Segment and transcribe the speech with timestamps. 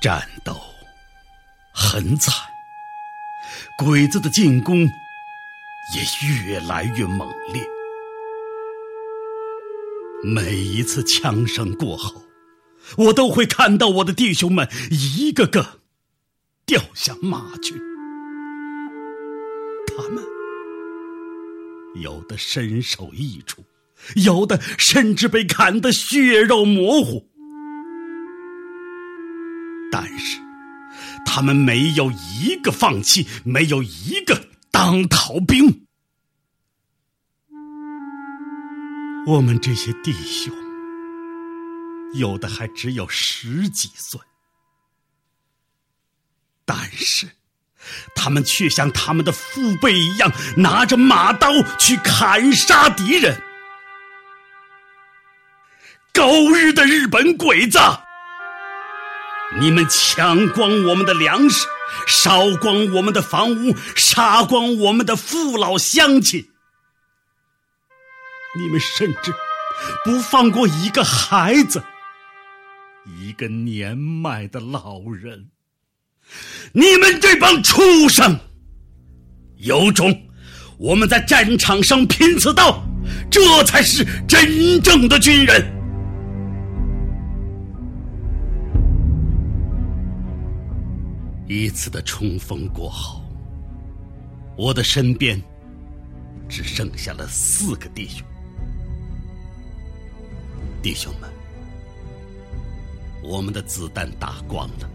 [0.00, 0.56] 战斗
[1.72, 2.32] 很惨，
[3.76, 7.60] 鬼子的进攻也越来越猛烈。
[10.22, 12.22] 每一次枪声过后，
[12.96, 15.80] 我都会看到我的弟兄们一个个
[16.64, 17.74] 掉下马去，
[19.86, 20.22] 他们
[21.96, 23.64] 有的身首异处，
[24.14, 27.28] 有的甚至被砍得血肉模糊。
[31.30, 35.86] 他们没有一个放弃，没有一个当逃兵。
[39.26, 40.50] 我们这些弟兄，
[42.14, 44.18] 有的还只有十几岁，
[46.64, 47.28] 但是，
[48.14, 53.38] 他们却像他们的父辈一样，拿着马刀去砍杀敌人。
[56.14, 57.78] 狗日的日本鬼子！
[59.60, 61.66] 你们抢光我们的粮食，
[62.06, 66.46] 烧光我们的房屋，杀光我们的父老乡亲。
[68.56, 69.32] 你们甚至
[70.04, 71.82] 不放过一个孩子，
[73.20, 75.48] 一个年迈的老人。
[76.72, 78.38] 你们这帮畜生！
[79.56, 80.28] 有种，
[80.78, 82.82] 我们在战场上拼刺刀，
[83.30, 85.77] 这才是真正的军人。
[91.48, 93.22] 一次的冲锋过后，
[94.54, 95.42] 我的身边
[96.46, 98.22] 只剩下了四个弟兄。
[100.82, 101.30] 弟兄们，
[103.22, 104.90] 我们的子弹打光了，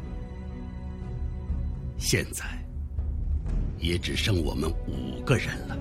[1.98, 2.46] 现在
[3.80, 5.76] 也只剩我们五个人了。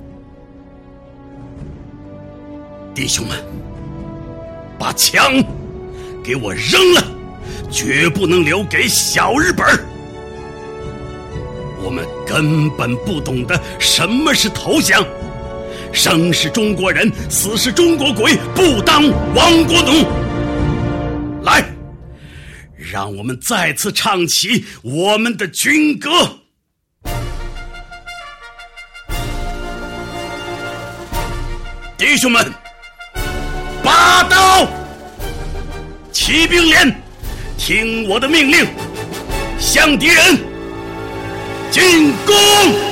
[2.94, 3.44] 弟兄们，
[4.78, 5.22] 把枪
[6.25, 9.91] 给我扔了，绝不能留给小日本儿。
[11.82, 15.04] 我们根本不懂得什么是投降，
[15.93, 19.03] 生是中国人，死是中国鬼，不当
[19.34, 20.06] 亡国奴。
[21.43, 21.65] 来，
[22.76, 26.09] 让我们再次唱起我们的军歌。
[31.99, 32.53] 弟兄们，
[33.82, 34.69] 拔刀！
[36.12, 37.03] 骑兵连，
[37.59, 38.66] 听我的命令，
[39.59, 40.51] 向敌人！
[42.32, 42.91] 进攻！